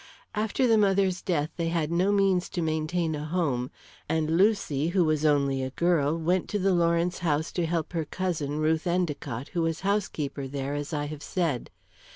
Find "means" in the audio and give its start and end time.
2.11-2.49